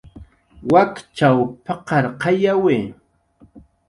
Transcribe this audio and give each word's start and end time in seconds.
"Wakchaw 0.71 1.37
p""aqarpayawi" 1.63 2.75